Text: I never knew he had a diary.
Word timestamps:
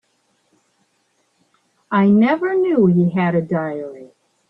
I 1.91 2.07
never 2.09 2.55
knew 2.55 2.87
he 2.87 3.11
had 3.11 3.35
a 3.35 3.41
diary. 3.43 4.09